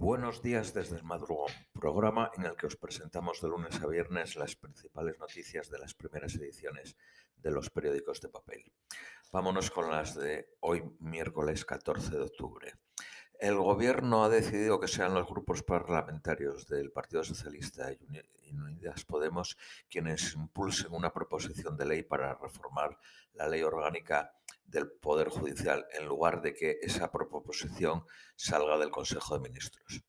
Buenos 0.00 0.42
días 0.42 0.72
desde 0.72 0.94
el 0.94 1.02
madrugón, 1.02 1.50
programa 1.72 2.30
en 2.36 2.44
el 2.44 2.54
que 2.54 2.68
os 2.68 2.76
presentamos 2.76 3.40
de 3.40 3.48
lunes 3.48 3.82
a 3.82 3.88
viernes 3.88 4.36
las 4.36 4.54
principales 4.54 5.18
noticias 5.18 5.68
de 5.70 5.80
las 5.80 5.92
primeras 5.92 6.36
ediciones 6.36 6.96
de 7.36 7.50
los 7.50 7.68
periódicos 7.68 8.20
de 8.20 8.28
papel. 8.28 8.72
Vámonos 9.32 9.72
con 9.72 9.90
las 9.90 10.14
de 10.14 10.54
hoy, 10.60 10.84
miércoles 11.00 11.64
14 11.64 12.12
de 12.12 12.22
octubre. 12.22 12.74
El 13.40 13.56
Gobierno 13.56 14.22
ha 14.22 14.28
decidido 14.28 14.78
que 14.78 14.86
sean 14.86 15.14
los 15.14 15.26
grupos 15.26 15.64
parlamentarios 15.64 16.68
del 16.68 16.92
Partido 16.92 17.24
Socialista 17.24 17.90
y 17.92 18.56
Unidas 18.56 19.04
Podemos 19.04 19.56
quienes 19.90 20.32
impulsen 20.34 20.94
una 20.94 21.12
proposición 21.12 21.76
de 21.76 21.86
ley 21.86 22.02
para 22.04 22.34
reformar 22.34 22.96
la 23.34 23.48
ley 23.48 23.62
orgánica 23.62 24.37
del 24.68 24.90
Poder 24.90 25.28
Judicial 25.28 25.86
en 25.98 26.06
lugar 26.06 26.42
de 26.42 26.54
que 26.54 26.78
esa 26.82 27.10
proposición 27.10 28.04
salga 28.36 28.78
del 28.78 28.90
Consejo 28.90 29.34
de 29.34 29.48
Ministros. 29.48 30.04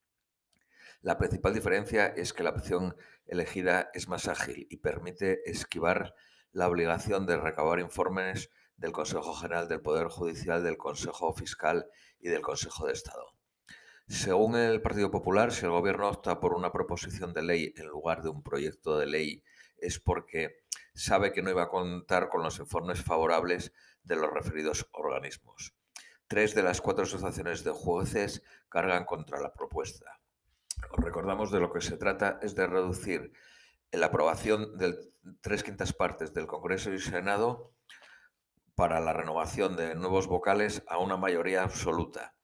La 1.02 1.18
principal 1.18 1.54
diferencia 1.54 2.08
es 2.08 2.34
que 2.34 2.44
la 2.44 2.50
opción 2.50 2.96
elegida 3.26 3.90
es 3.94 4.10
más 4.10 4.28
ágil 4.28 4.68
y 4.70 4.78
permite 4.78 5.50
esquivar 5.50 6.14
la 6.52 6.68
obligación 6.68 7.26
de 7.26 7.38
recabar 7.38 7.80
informes 7.80 8.50
del 8.76 8.92
Consejo 8.92 9.34
General 9.34 9.70
del 9.70 9.82
Poder 9.82 10.08
Judicial, 10.08 10.64
del 10.64 10.78
Consejo 10.78 11.34
Fiscal 11.34 11.88
y 12.20 12.28
del 12.28 12.42
Consejo 12.42 12.86
de 12.86 12.94
Estado. 12.94 13.34
Según 14.08 14.56
el 14.56 14.82
Partido 14.82 15.12
Popular, 15.12 15.54
si 15.54 15.66
el 15.66 15.72
Gobierno 15.72 16.10
opta 16.10 16.40
por 16.40 16.54
una 16.54 16.72
proposición 16.72 17.34
de 17.34 17.44
ley 17.44 17.74
en 17.78 17.88
lugar 17.88 18.24
de 18.24 18.30
un 18.30 18.42
proyecto 18.42 18.98
de 18.98 19.06
ley, 19.06 19.44
es 19.78 20.00
porque 20.00 20.58
sabe 21.00 21.32
que 21.32 21.42
no 21.42 21.50
iba 21.50 21.64
a 21.64 21.70
contar 21.70 22.28
con 22.30 22.44
los 22.44 22.60
informes 22.60 23.02
favorables 23.02 23.72
de 24.04 24.18
los 24.18 24.30
referidos 24.30 24.90
organismos. 24.92 25.74
Tres 26.28 26.54
de 26.54 26.62
las 26.62 26.82
cuatro 26.82 27.06
asociaciones 27.06 27.64
de 27.64 27.72
jueces 27.72 28.44
cargan 28.68 29.06
contra 29.06 29.40
la 29.40 29.54
propuesta. 29.54 30.20
Os 30.92 31.04
recordamos 31.04 31.52
de 31.52 31.60
lo 31.62 31.72
que 31.72 31.82
se 31.82 31.98
trata 31.98 32.40
es 32.42 32.54
de 32.54 32.68
reducir 32.68 33.32
la 33.92 34.08
aprobación 34.08 34.78
de 34.78 34.96
tres 35.42 35.64
quintas 35.64 35.94
partes 35.94 36.34
del 36.34 36.48
Congreso 36.48 36.92
y 36.94 37.00
Senado 37.00 37.74
para 38.76 39.00
la 39.00 39.14
renovación 39.14 39.76
de 39.76 39.96
nuevos 39.96 40.28
vocales 40.28 40.84
a 40.88 40.98
una 40.98 41.18
mayoría 41.18 41.64
absoluta, 41.64 42.36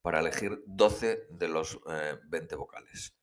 para 0.00 0.20
elegir 0.20 0.62
12 0.66 1.28
de 1.30 1.48
los 1.48 1.80
20 2.28 2.54
eh, 2.54 2.58
vocales. 2.58 3.14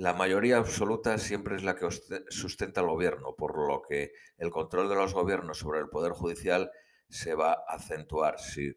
La 0.00 0.14
mayoría 0.14 0.56
absoluta 0.56 1.18
siempre 1.18 1.56
es 1.56 1.62
la 1.62 1.76
que 1.76 1.86
sustenta 2.30 2.80
el 2.80 2.86
gobierno, 2.86 3.36
por 3.36 3.58
lo 3.58 3.82
que 3.82 4.14
el 4.38 4.50
control 4.50 4.88
de 4.88 4.94
los 4.94 5.12
gobiernos 5.12 5.58
sobre 5.58 5.78
el 5.78 5.90
Poder 5.90 6.12
Judicial 6.12 6.72
se 7.10 7.34
va 7.34 7.52
a 7.52 7.74
acentuar 7.74 8.40
si 8.40 8.74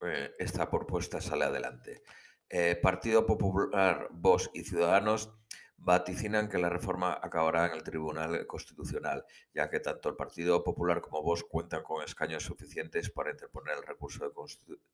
eh, 0.00 0.34
esta 0.38 0.70
propuesta 0.70 1.20
sale 1.20 1.44
adelante. 1.44 2.02
Eh, 2.48 2.76
Partido 2.82 3.26
Popular, 3.26 4.08
Vox 4.10 4.48
y 4.54 4.64
Ciudadanos 4.64 5.34
vaticinan 5.76 6.48
que 6.48 6.56
la 6.56 6.70
reforma 6.70 7.12
acabará 7.12 7.66
en 7.66 7.72
el 7.72 7.82
Tribunal 7.82 8.46
Constitucional, 8.46 9.26
ya 9.52 9.68
que 9.68 9.80
tanto 9.80 10.08
el 10.08 10.16
Partido 10.16 10.64
Popular 10.64 11.02
como 11.02 11.22
Vox 11.22 11.44
cuentan 11.44 11.82
con 11.82 12.02
escaños 12.02 12.42
suficientes 12.42 13.10
para 13.10 13.32
interponer 13.32 13.76
el 13.76 13.86
recurso 13.86 14.32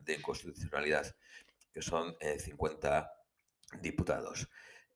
de, 0.01 0.15
inconstitucionalidad, 0.15 1.15
que 1.73 1.81
son 1.81 2.17
50 2.21 2.99
eh, 2.99 3.79
diputados. 3.81 4.49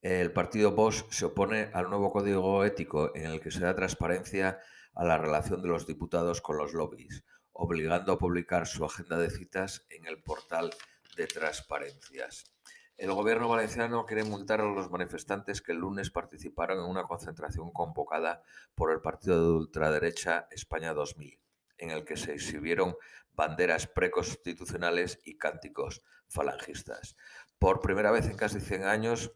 El 0.05 0.31
partido 0.31 0.73
Vox 0.73 1.03
se 1.09 1.25
opone 1.25 1.71
al 1.73 1.89
nuevo 1.89 2.11
código 2.11 2.63
ético 2.63 3.09
en 3.15 3.25
el 3.25 3.41
que 3.41 3.49
se 3.49 3.61
da 3.61 3.75
transparencia 3.75 4.59
a 4.93 5.03
la 5.03 5.17
relación 5.17 5.63
de 5.63 5.67
los 5.67 5.87
diputados 5.87 6.41
con 6.41 6.57
los 6.57 6.75
lobbies, 6.75 7.23
obligando 7.53 8.11
a 8.11 8.19
publicar 8.19 8.67
su 8.67 8.85
agenda 8.85 9.17
de 9.17 9.31
citas 9.31 9.83
en 9.89 10.05
el 10.05 10.21
portal 10.21 10.69
de 11.17 11.25
transparencias. 11.25 12.53
El 12.97 13.13
gobierno 13.13 13.47
valenciano 13.47 14.05
quiere 14.05 14.23
multar 14.23 14.61
a 14.61 14.65
los 14.65 14.91
manifestantes 14.91 15.63
que 15.63 15.71
el 15.71 15.79
lunes 15.79 16.11
participaron 16.11 16.83
en 16.83 16.85
una 16.85 17.05
concentración 17.05 17.71
convocada 17.71 18.43
por 18.75 18.91
el 18.91 19.01
partido 19.01 19.41
de 19.41 19.57
ultraderecha 19.57 20.47
España 20.51 20.93
2000, 20.93 21.39
en 21.79 21.89
el 21.89 22.05
que 22.05 22.15
se 22.15 22.33
exhibieron 22.33 22.95
banderas 23.33 23.87
preconstitucionales 23.87 25.19
y 25.23 25.39
cánticos 25.39 26.03
falangistas. 26.27 27.17
Por 27.57 27.81
primera 27.81 28.11
vez 28.11 28.27
en 28.27 28.37
casi 28.37 28.59
100 28.59 28.83
años 28.83 29.31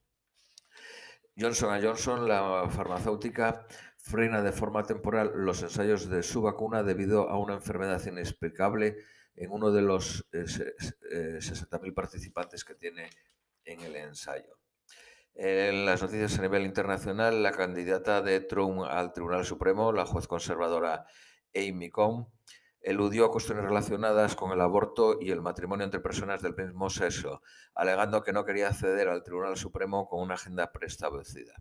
Johnson 1.38 1.82
Johnson, 1.82 2.28
la 2.28 2.68
farmacéutica, 2.70 3.66
frena 3.98 4.42
de 4.42 4.52
forma 4.52 4.84
temporal 4.84 5.32
los 5.36 5.62
ensayos 5.62 6.10
de 6.10 6.24
su 6.24 6.42
vacuna 6.42 6.84
debido 6.84 7.30
a 7.30 7.38
una 7.38 7.54
enfermedad 7.54 8.04
inexplicable 8.06 8.98
en 9.36 9.52
uno 9.52 9.72
de 9.72 9.82
los 9.82 10.30
60.000 10.32 11.88
eh, 11.88 11.92
participantes 11.94 12.64
que 12.64 12.76
tiene 12.76 13.10
en 13.64 13.80
el 13.82 13.96
ensayo. 13.96 14.58
En 15.34 15.86
las 15.86 16.02
noticias 16.02 16.38
a 16.38 16.42
nivel 16.42 16.66
internacional, 16.66 17.42
la 17.42 17.52
candidata 17.52 18.22
de 18.22 18.42
Trump 18.42 18.82
al 18.82 19.14
Tribunal 19.14 19.46
Supremo, 19.46 19.94
la 19.94 20.06
juez 20.06 20.28
conservadora 20.28 21.06
Amy 21.56 21.90
Coney, 21.90 22.26
eludió 22.82 23.30
cuestiones 23.30 23.64
relacionadas 23.64 24.36
con 24.36 24.52
el 24.52 24.62
aborto 24.62 25.18
y 25.22 25.32
el 25.32 25.42
matrimonio 25.42 25.86
entre 25.86 26.00
personas 26.00 26.42
del 26.42 26.56
mismo 26.56 26.90
sexo, 26.90 27.42
alegando 27.76 28.24
que 28.24 28.34
no 28.34 28.44
quería 28.44 28.70
acceder 28.70 29.08
al 29.08 29.24
Tribunal 29.24 29.58
Supremo 29.58 30.08
con 30.08 30.22
una 30.22 30.36
agenda 30.36 30.72
preestablecida. 30.72 31.54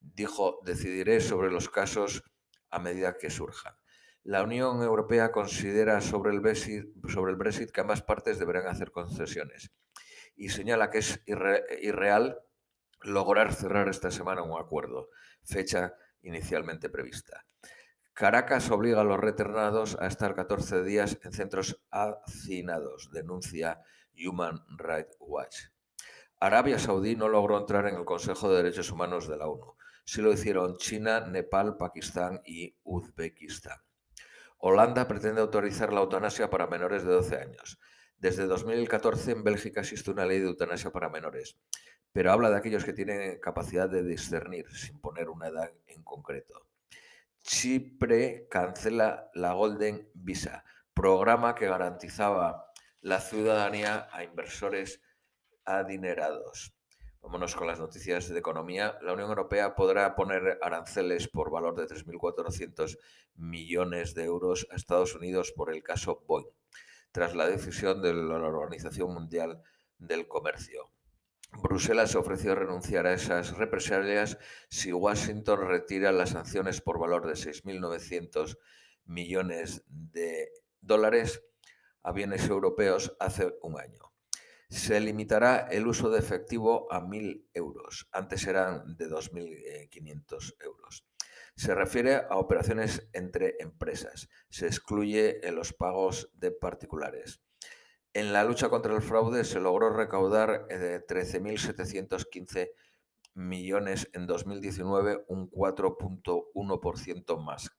Dijo, 0.00 0.60
decidiré 0.64 1.20
sobre 1.20 1.50
los 1.50 1.68
casos 1.68 2.24
a 2.70 2.78
medida 2.78 3.16
que 3.16 3.30
surjan. 3.30 3.74
La 4.22 4.42
Unión 4.42 4.82
Europea 4.82 5.32
considera 5.32 6.00
sobre 6.00 6.32
el, 6.32 6.40
Brexit, 6.40 7.70
que 7.70 7.80
ambas 7.80 8.02
partes 8.02 8.38
deberán 8.38 8.66
hacer 8.66 8.90
concesiones 8.90 9.70
y 10.36 10.50
señala 10.50 10.90
que 10.90 10.98
es 10.98 11.22
irreal 11.26 12.38
lograr 13.02 13.54
cerrar 13.54 13.88
esta 13.88 14.10
semana 14.10 14.42
un 14.42 14.60
acuerdo, 14.60 15.08
fecha 15.42 15.94
inicialmente 16.22 16.90
prevista. 16.90 17.46
Caracas 18.20 18.70
obliga 18.70 19.00
a 19.00 19.04
los 19.04 19.18
retornados 19.18 19.96
a 19.98 20.06
estar 20.06 20.34
14 20.34 20.82
días 20.82 21.18
en 21.22 21.32
centros 21.32 21.82
hacinados, 21.90 23.10
denuncia 23.12 23.80
Human 24.14 24.62
Rights 24.76 25.16
Watch. 25.20 25.56
Arabia 26.38 26.78
Saudí 26.78 27.16
no 27.16 27.30
logró 27.30 27.56
entrar 27.56 27.86
en 27.86 27.94
el 27.94 28.04
Consejo 28.04 28.50
de 28.50 28.58
Derechos 28.58 28.90
Humanos 28.90 29.26
de 29.26 29.38
la 29.38 29.48
ONU. 29.48 29.74
Sí 30.04 30.20
lo 30.20 30.34
hicieron 30.34 30.76
China, 30.76 31.20
Nepal, 31.20 31.78
Pakistán 31.78 32.42
y 32.44 32.76
Uzbekistán. 32.82 33.78
Holanda 34.58 35.08
pretende 35.08 35.40
autorizar 35.40 35.90
la 35.90 36.00
eutanasia 36.00 36.50
para 36.50 36.66
menores 36.66 37.04
de 37.04 37.12
12 37.12 37.38
años. 37.38 37.78
Desde 38.18 38.44
2014 38.44 39.30
en 39.30 39.44
Bélgica 39.44 39.80
existe 39.80 40.10
una 40.10 40.26
ley 40.26 40.40
de 40.40 40.48
eutanasia 40.48 40.90
para 40.90 41.08
menores, 41.08 41.58
pero 42.12 42.32
habla 42.32 42.50
de 42.50 42.58
aquellos 42.58 42.84
que 42.84 42.92
tienen 42.92 43.40
capacidad 43.40 43.88
de 43.88 44.02
discernir, 44.02 44.66
sin 44.72 45.00
poner 45.00 45.30
una 45.30 45.48
edad 45.48 45.72
en 45.86 46.02
concreto. 46.02 46.69
Chipre 47.42 48.46
cancela 48.50 49.30
la 49.34 49.54
Golden 49.54 50.08
Visa, 50.14 50.64
programa 50.94 51.54
que 51.54 51.66
garantizaba 51.66 52.72
la 53.00 53.20
ciudadanía 53.20 54.08
a 54.12 54.24
inversores 54.24 55.00
adinerados. 55.64 56.74
Vámonos 57.22 57.54
con 57.54 57.66
las 57.66 57.78
noticias 57.78 58.28
de 58.28 58.38
economía. 58.38 58.98
La 59.02 59.12
Unión 59.12 59.28
Europea 59.28 59.74
podrá 59.74 60.14
poner 60.14 60.58
aranceles 60.62 61.28
por 61.28 61.50
valor 61.50 61.74
de 61.76 61.86
3.400 61.86 62.98
millones 63.34 64.14
de 64.14 64.24
euros 64.24 64.66
a 64.70 64.76
Estados 64.76 65.14
Unidos 65.14 65.52
por 65.52 65.72
el 65.72 65.82
caso 65.82 66.24
Boeing, 66.26 66.48
tras 67.12 67.34
la 67.34 67.46
decisión 67.46 68.00
de 68.00 68.14
la 68.14 68.36
Organización 68.36 69.12
Mundial 69.12 69.62
del 69.98 70.28
Comercio. 70.28 70.90
Bruselas 71.52 72.14
ofreció 72.14 72.54
renunciar 72.54 73.06
a 73.06 73.12
esas 73.12 73.56
represalias 73.56 74.38
si 74.68 74.92
Washington 74.92 75.66
retira 75.66 76.12
las 76.12 76.30
sanciones 76.30 76.80
por 76.80 76.98
valor 76.98 77.26
de 77.26 77.34
6.900 77.34 78.58
millones 79.04 79.84
de 79.86 80.50
dólares 80.80 81.42
a 82.02 82.12
bienes 82.12 82.48
europeos 82.48 83.16
hace 83.20 83.54
un 83.62 83.78
año. 83.78 84.12
Se 84.68 85.00
limitará 85.00 85.66
el 85.70 85.86
uso 85.86 86.10
de 86.10 86.20
efectivo 86.20 86.86
a 86.92 87.00
1.000 87.00 87.48
euros. 87.54 88.08
Antes 88.12 88.46
eran 88.46 88.96
de 88.96 89.08
2.500 89.08 90.54
euros. 90.60 91.06
Se 91.56 91.74
refiere 91.74 92.14
a 92.14 92.36
operaciones 92.36 93.08
entre 93.12 93.56
empresas. 93.58 94.28
Se 94.48 94.66
excluye 94.66 95.46
en 95.46 95.56
los 95.56 95.72
pagos 95.72 96.30
de 96.34 96.52
particulares. 96.52 97.42
En 98.12 98.32
la 98.32 98.42
lucha 98.42 98.68
contra 98.68 98.92
el 98.94 99.02
fraude 99.02 99.44
se 99.44 99.60
logró 99.60 99.90
recaudar 99.90 100.66
13.715 100.68 102.56
eh, 102.56 102.72
millones 103.34 104.10
en 104.12 104.26
2019, 104.26 105.26
un 105.28 105.48
4.1% 105.48 107.44
más. 107.44 107.70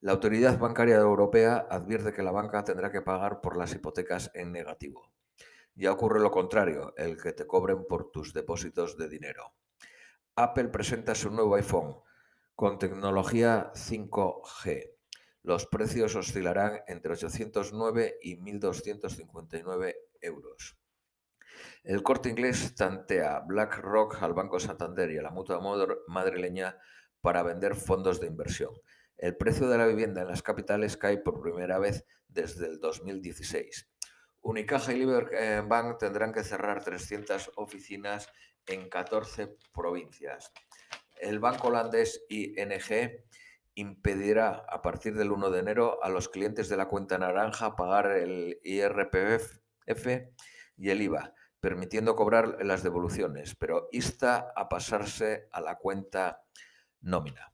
La 0.00 0.12
Autoridad 0.12 0.58
Bancaria 0.58 0.96
Europea 0.96 1.68
advierte 1.70 2.12
que 2.12 2.24
la 2.24 2.32
banca 2.32 2.64
tendrá 2.64 2.90
que 2.90 3.02
pagar 3.02 3.40
por 3.40 3.56
las 3.56 3.72
hipotecas 3.74 4.32
en 4.34 4.50
negativo. 4.50 5.12
Ya 5.76 5.92
ocurre 5.92 6.18
lo 6.18 6.32
contrario, 6.32 6.92
el 6.96 7.16
que 7.22 7.32
te 7.32 7.46
cobren 7.46 7.84
por 7.86 8.10
tus 8.10 8.34
depósitos 8.34 8.96
de 8.96 9.08
dinero. 9.08 9.54
Apple 10.34 10.68
presenta 10.68 11.14
su 11.14 11.30
nuevo 11.30 11.54
iPhone 11.54 11.96
con 12.56 12.80
tecnología 12.80 13.70
5G. 13.74 14.97
Los 15.42 15.66
precios 15.66 16.14
oscilarán 16.16 16.80
entre 16.86 17.12
809 17.12 18.18
y 18.22 18.36
1.259 18.36 19.94
euros. 20.20 20.76
El 21.84 22.02
corte 22.02 22.28
inglés 22.28 22.74
tantea 22.74 23.40
BlackRock 23.40 24.22
al 24.22 24.34
Banco 24.34 24.60
Santander 24.60 25.10
y 25.10 25.18
a 25.18 25.22
la 25.22 25.30
mutua 25.30 25.60
madrileña 26.06 26.76
para 27.20 27.42
vender 27.42 27.74
fondos 27.74 28.20
de 28.20 28.26
inversión. 28.26 28.72
El 29.16 29.36
precio 29.36 29.68
de 29.68 29.78
la 29.78 29.86
vivienda 29.86 30.22
en 30.22 30.28
las 30.28 30.42
capitales 30.42 30.96
cae 30.96 31.18
por 31.18 31.40
primera 31.40 31.78
vez 31.78 32.04
desde 32.28 32.66
el 32.66 32.78
2016. 32.78 33.88
Unicaja 34.42 34.92
y 34.92 34.98
Liberbank 34.98 35.98
tendrán 35.98 36.32
que 36.32 36.44
cerrar 36.44 36.84
300 36.84 37.52
oficinas 37.56 38.28
en 38.66 38.88
14 38.88 39.56
provincias. 39.74 40.52
El 41.20 41.40
banco 41.40 41.68
holandés 41.68 42.24
ING 42.28 43.24
impedirá 43.78 44.64
a 44.68 44.82
partir 44.82 45.14
del 45.14 45.30
1 45.30 45.50
de 45.50 45.60
enero 45.60 46.02
a 46.02 46.08
los 46.08 46.28
clientes 46.28 46.68
de 46.68 46.76
la 46.76 46.88
cuenta 46.88 47.16
naranja 47.16 47.76
pagar 47.76 48.10
el 48.10 48.58
IRPF 48.64 49.60
y 50.76 50.90
el 50.90 51.00
IVA, 51.00 51.32
permitiendo 51.60 52.16
cobrar 52.16 52.64
las 52.64 52.82
devoluciones, 52.82 53.54
pero 53.54 53.88
insta 53.92 54.52
a 54.56 54.68
pasarse 54.68 55.48
a 55.52 55.60
la 55.60 55.78
cuenta 55.78 56.42
nómina. 57.00 57.52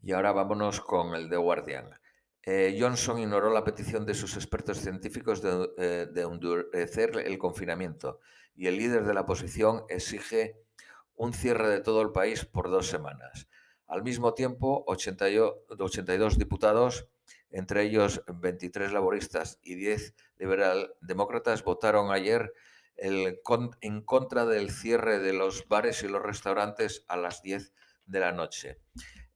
Y 0.00 0.12
ahora 0.12 0.32
vámonos 0.32 0.80
con 0.80 1.14
el 1.14 1.28
de 1.28 1.36
Guardian. 1.36 1.90
Eh, 2.42 2.78
Johnson 2.80 3.18
ignoró 3.18 3.52
la 3.52 3.64
petición 3.64 4.06
de 4.06 4.14
sus 4.14 4.34
expertos 4.36 4.78
científicos 4.78 5.42
eh, 5.44 6.06
de, 6.10 6.22
endurecer 6.22 7.18
el 7.18 7.36
confinamiento 7.38 8.18
y 8.54 8.66
el 8.66 8.78
líder 8.78 9.04
de 9.04 9.12
la 9.12 9.20
oposición 9.20 9.84
exige 9.90 10.56
un 11.14 11.34
cierre 11.34 11.68
de 11.68 11.80
todo 11.80 12.00
el 12.00 12.12
país 12.12 12.46
por 12.46 12.70
dos 12.70 12.86
semanas. 12.88 13.46
Al 13.92 14.02
mismo 14.02 14.32
tiempo, 14.32 14.84
82 14.86 16.38
diputados, 16.38 17.06
entre 17.50 17.82
ellos 17.82 18.22
23 18.26 18.90
laboristas 18.90 19.58
y 19.62 19.74
10 19.74 20.14
liberal-demócratas, 20.38 21.62
votaron 21.62 22.10
ayer 22.10 22.54
en 22.96 24.00
contra 24.06 24.46
del 24.46 24.70
cierre 24.70 25.18
de 25.18 25.34
los 25.34 25.68
bares 25.68 26.02
y 26.02 26.08
los 26.08 26.22
restaurantes 26.22 27.04
a 27.06 27.18
las 27.18 27.42
10 27.42 27.74
de 28.06 28.20
la 28.20 28.32
noche. 28.32 28.78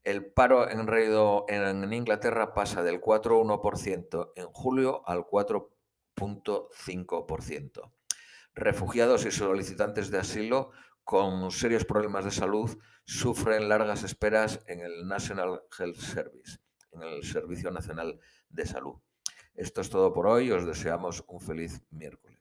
El 0.04 0.32
paro 0.32 0.70
en, 0.70 0.88
en 0.88 1.92
Inglaterra 1.92 2.54
pasa 2.54 2.82
del 2.82 2.98
4,1% 2.98 4.32
en 4.36 4.46
julio 4.46 5.06
al 5.06 5.26
4,5%. 5.26 7.92
Refugiados 8.56 9.26
y 9.26 9.30
solicitantes 9.30 10.10
de 10.10 10.18
asilo 10.18 10.70
con 11.04 11.50
serios 11.50 11.84
problemas 11.84 12.24
de 12.24 12.30
salud 12.30 12.78
sufren 13.04 13.68
largas 13.68 14.02
esperas 14.02 14.60
en 14.66 14.80
el 14.80 15.06
National 15.06 15.60
Health 15.78 15.98
Service, 15.98 16.58
en 16.92 17.02
el 17.02 17.22
Servicio 17.22 17.70
Nacional 17.70 18.18
de 18.48 18.64
Salud. 18.64 18.96
Esto 19.54 19.82
es 19.82 19.90
todo 19.90 20.10
por 20.10 20.26
hoy. 20.26 20.50
Os 20.52 20.64
deseamos 20.64 21.22
un 21.28 21.40
feliz 21.40 21.82
miércoles. 21.90 22.35